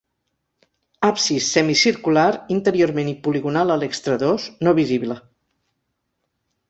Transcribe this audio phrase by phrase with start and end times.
[1.09, 5.21] Absis semicircular interiorment i poligonal a l'extradós, no visible.